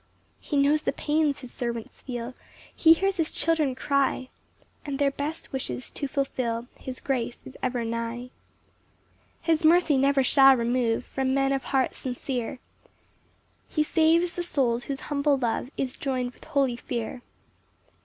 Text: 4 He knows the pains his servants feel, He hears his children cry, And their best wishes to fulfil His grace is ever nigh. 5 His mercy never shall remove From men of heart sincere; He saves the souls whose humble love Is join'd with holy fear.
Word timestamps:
4 0.41 0.49
He 0.49 0.57
knows 0.67 0.81
the 0.81 0.91
pains 0.93 1.41
his 1.41 1.51
servants 1.51 2.01
feel, 2.01 2.33
He 2.75 2.93
hears 2.93 3.17
his 3.17 3.31
children 3.31 3.75
cry, 3.75 4.29
And 4.83 4.97
their 4.97 5.11
best 5.11 5.53
wishes 5.53 5.91
to 5.91 6.07
fulfil 6.07 6.65
His 6.79 6.99
grace 6.99 7.37
is 7.45 7.55
ever 7.61 7.85
nigh. 7.85 8.31
5 9.41 9.45
His 9.45 9.63
mercy 9.63 9.97
never 9.99 10.23
shall 10.23 10.55
remove 10.55 11.05
From 11.05 11.35
men 11.35 11.51
of 11.51 11.65
heart 11.65 11.93
sincere; 11.93 12.57
He 13.69 13.83
saves 13.83 14.33
the 14.33 14.41
souls 14.41 14.85
whose 14.85 15.01
humble 15.01 15.37
love 15.37 15.69
Is 15.77 15.95
join'd 15.95 16.33
with 16.33 16.45
holy 16.45 16.77
fear. 16.77 17.21